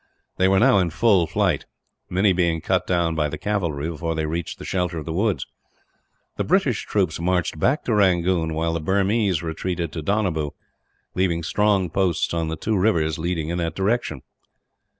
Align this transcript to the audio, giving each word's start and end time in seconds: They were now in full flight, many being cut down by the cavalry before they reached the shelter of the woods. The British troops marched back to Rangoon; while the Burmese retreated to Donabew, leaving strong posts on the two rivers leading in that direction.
They 0.37 0.47
were 0.47 0.57
now 0.57 0.79
in 0.79 0.89
full 0.89 1.27
flight, 1.27 1.67
many 2.09 2.33
being 2.33 2.59
cut 2.59 2.87
down 2.87 3.13
by 3.13 3.29
the 3.29 3.37
cavalry 3.37 3.87
before 3.87 4.15
they 4.15 4.25
reached 4.25 4.57
the 4.57 4.65
shelter 4.65 4.97
of 4.97 5.05
the 5.05 5.13
woods. 5.13 5.45
The 6.37 6.43
British 6.43 6.87
troops 6.87 7.19
marched 7.19 7.59
back 7.59 7.83
to 7.83 7.93
Rangoon; 7.93 8.55
while 8.55 8.73
the 8.73 8.81
Burmese 8.81 9.43
retreated 9.43 9.91
to 9.91 10.01
Donabew, 10.01 10.55
leaving 11.13 11.43
strong 11.43 11.91
posts 11.91 12.33
on 12.33 12.47
the 12.47 12.57
two 12.57 12.79
rivers 12.79 13.19
leading 13.19 13.49
in 13.49 13.59
that 13.59 13.75
direction. 13.75 14.23